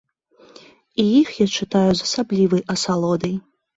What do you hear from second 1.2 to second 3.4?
я чытаю з асаблівай асалодай.